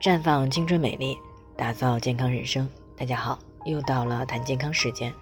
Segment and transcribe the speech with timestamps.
[0.00, 1.18] 绽放青春美丽，
[1.56, 2.68] 打造健康人生。
[2.96, 5.12] 大家好，又到了谈健康时间。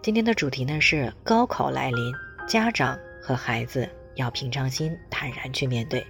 [0.00, 2.14] 今天的主题呢是高考来临，
[2.46, 6.06] 家长和孩子要平常心、坦然去面对，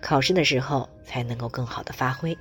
[0.00, 2.38] 考试的时候才能够更好的发挥。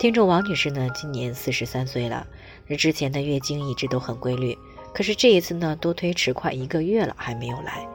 [0.00, 2.26] 听众王女士呢，今年四十三岁了，
[2.66, 4.58] 那之前的月经一直都很规律，
[4.92, 7.86] 可是这一次呢，都推迟快一个月了，还没有来。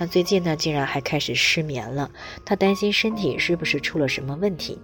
[0.00, 2.10] 那最近呢，竟然还开始失眠了，
[2.44, 4.76] 她担心身体是不是出了什么问题。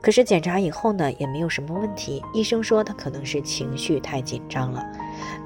[0.00, 2.22] 可是检查以后呢，也没有什么问题。
[2.32, 4.84] 医生说他可能是情绪太紧张了，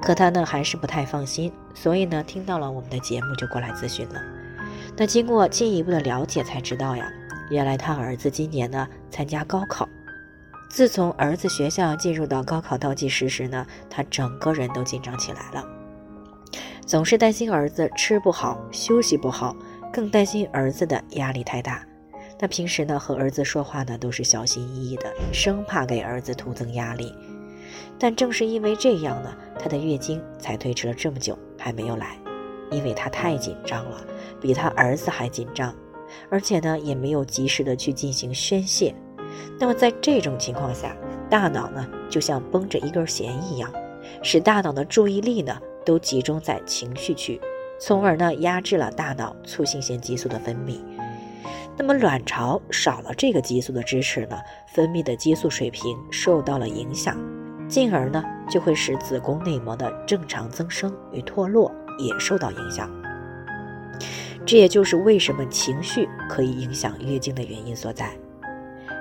[0.01, 4.23] 可他呢还是不太放心，所以呢听到了我们的节目就过来咨询了。
[4.97, 7.11] 那经过进一步的了解才知道呀，
[7.51, 9.89] 原来他儿子今年呢参加高考，
[10.69, 15.65] 自从儿子学校进入到高考倒计时时呢，他整个人都紧张起来了，
[16.87, 19.57] 总是担心儿子吃不好、休息不好，
[19.93, 21.85] 更担心儿子的压力太大。
[22.39, 27.15] 那平时呢，和儿子说话呢，都是小心翼翼的，生怕给儿子徒增压力。
[27.99, 32.19] 但正是因为这样呢，他的月经才推迟了这么久还没有来，
[32.71, 34.05] 因为他太紧张了，
[34.41, 35.75] 比他儿子还紧张，
[36.29, 38.95] 而且呢，也没有及时的去进行宣泄。
[39.59, 40.97] 那么在这种情况下，
[41.31, 43.73] 大脑呢，就像绷着一根弦一样，
[44.23, 47.41] 使大脑的注意力呢，都集中在情绪区，
[47.81, 50.81] 从而呢，压制了大脑促性腺激素的分泌。
[51.77, 54.37] 那么卵巢少了这个激素的支持呢，
[54.69, 57.19] 分泌的激素水平受到了影响，
[57.69, 62.89] 进而呢就会使子宫内膜的正常增生与脱落也受到影响。
[64.47, 68.11] 这也就是为什么情绪可以影响月经的原因所在。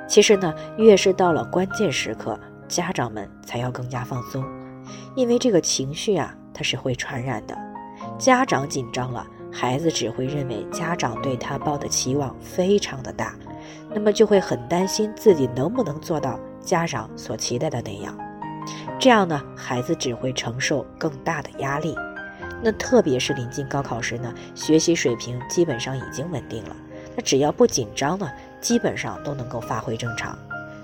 [0.07, 4.43] 其实呢，越是到了关键时刻，家长们才要更加放松，
[5.15, 7.55] 因为这个情绪啊，它是会传染的。
[8.17, 9.25] 家长紧张了。
[9.53, 13.35] 孩子只会认为家长对他抱的期望非常的大，
[13.93, 18.17] 那么就会很担心自己能不能做到家长所期待的那样。
[18.99, 21.95] 这样呢，孩子只会承受更大的压力。
[22.63, 26.75] 那特别是临近高考时呢，学习水平基本上已经稳定了，
[27.15, 28.27] 那只要不紧张呢，
[28.59, 30.37] 基本上都能够发挥正常。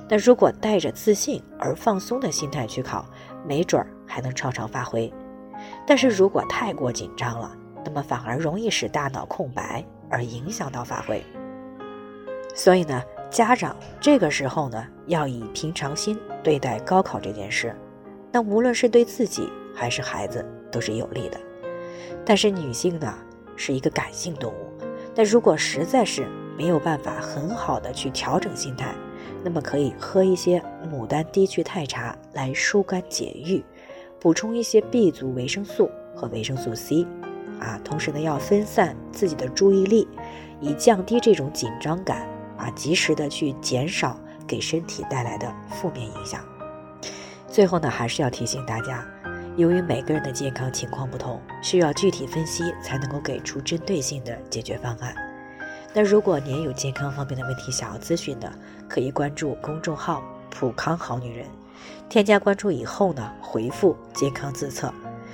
[0.08, 3.06] 那如果带着自信而放松的心态去考，
[3.48, 5.12] 没准儿还能超常发挥。
[5.88, 7.52] 但是如果太过紧张了，
[7.90, 11.24] 那么反而容易使大脑空白，而影响到发挥。
[12.54, 13.02] 所以呢，
[13.32, 17.76] 家长这个时候呢，要以平常心对待高考这件事，
[18.32, 21.40] 那无论是对自己还是孩子都是有利的。
[22.24, 23.12] 但是女性呢，
[23.56, 24.86] 是一个感性动物，
[25.16, 28.94] 那如果实在是没有办法很好的去调整心态，
[29.44, 33.64] 那么可以喝一些牡丹低聚肽茶来疏肝解郁，
[34.20, 37.08] 补充一些 B 族维生素和维生素 C。
[37.60, 40.08] 啊，同时呢，要分散自己的注意力，
[40.60, 42.28] 以降低这种紧张感，
[42.58, 46.42] 啊，及时的去减少给身体带来的负面影响。
[47.48, 49.06] 最后呢，还是要提醒大家，
[49.56, 55.14] 由于每个人的健康情况不同，需要具体分析才能够给出针对性的解决方案。
[55.94, 58.52] 那如果您有健康方面的问题想要咨询的，
[58.88, 61.48] 可以关注公众号“普康好女人”，
[62.08, 64.94] 添加关注以后呢，回复“健康自测”。